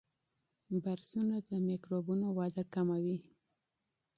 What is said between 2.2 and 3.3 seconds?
وده کموي.